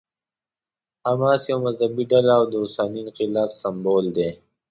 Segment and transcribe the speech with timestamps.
[1.07, 4.29] حماس یوه مذهبي ډله او د اوسني انقلاب سمبول دی.